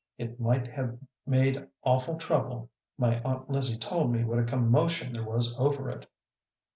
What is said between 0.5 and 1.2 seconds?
have